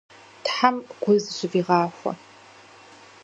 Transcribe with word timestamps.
Тхьэм 0.43 0.75
гу 1.01 1.13
зэщывигъахуэ. 1.23 2.11